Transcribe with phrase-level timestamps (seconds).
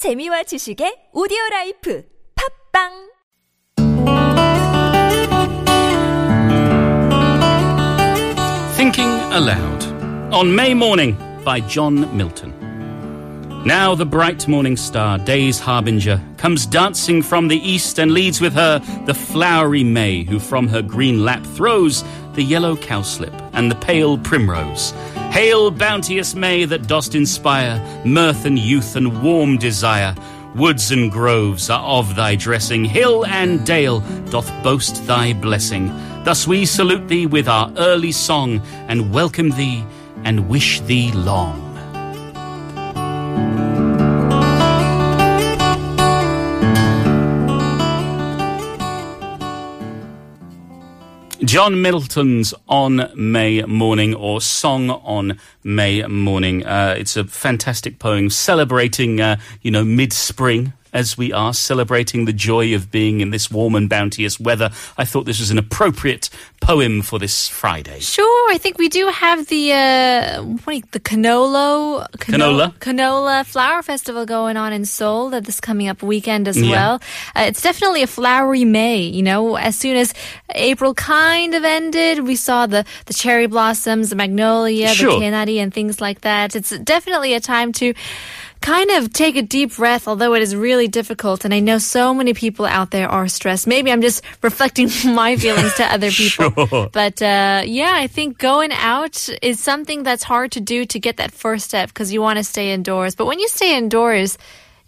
[0.00, 2.03] 재미와 지식의 오디오 라이프
[2.73, 3.11] 팝빵
[8.75, 9.85] Thinking Aloud
[10.33, 11.15] on May Morning
[11.45, 12.51] by John Milton.
[13.63, 18.53] Now the bright morning star, day's harbinger, comes dancing from the east and leads with
[18.53, 22.03] her the flowery May, who from her green lap throws
[22.33, 24.91] the yellow cowslip and the pale primrose.
[25.31, 30.15] Hail, bounteous May, that dost inspire mirth and youth and warm desire.
[30.55, 35.87] Woods and groves are of thy dressing, hill and dale doth boast thy blessing.
[36.23, 39.85] Thus we salute thee with our early song, and welcome thee,
[40.23, 41.70] and wish thee long.
[51.45, 56.63] John Milton's On May Morning or Song on May Morning.
[56.63, 60.73] Uh, it's a fantastic poem celebrating, uh, you know, mid spring.
[60.93, 65.05] As we are celebrating the joy of being in this warm and bounteous weather, I
[65.05, 66.29] thought this was an appropriate
[66.59, 67.99] poem for this Friday.
[68.01, 72.73] Sure, I think we do have the uh, what, the Canolo Canola.
[72.79, 76.69] Canola Flower Festival going on in Seoul that this coming up weekend as Yeah.
[76.71, 76.93] well.
[77.35, 78.99] Uh, it's definitely a flowery May.
[79.03, 80.13] You know, as soon as
[80.53, 85.13] April kind of ended, we saw the the cherry blossoms, the magnolia, Sure.
[85.13, 86.53] the canary, and things like that.
[86.55, 87.93] It's definitely a time to.
[88.61, 91.45] Kind of take a deep breath, although it is really difficult.
[91.45, 93.65] And I know so many people out there are stressed.
[93.65, 96.51] Maybe I'm just reflecting my feelings to other people.
[96.71, 96.89] Sure.
[96.91, 101.17] But uh, yeah, I think going out is something that's hard to do to get
[101.17, 103.15] that first step because you want to stay indoors.
[103.15, 104.37] But when you stay indoors,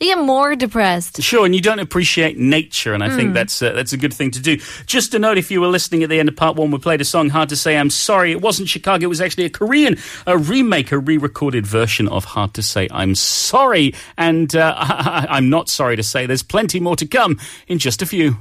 [0.04, 1.22] you get more depressed.
[1.22, 4.32] Sure, and you don't appreciate nature, and I think that's uh, that's a good thing
[4.32, 4.58] to do.
[4.86, 7.02] Just a note: if you were listening at the end of part one, we played
[7.02, 7.30] a song.
[7.30, 7.78] Hard to say.
[7.78, 9.06] I'm sorry, it wasn't Chicago.
[9.06, 12.88] It was actually a Korean a remake, a re-recorded version of Hard to Say.
[12.92, 16.26] I'm sorry, and uh, I'm not sorry to say.
[16.26, 18.38] There's plenty more to come in just a few.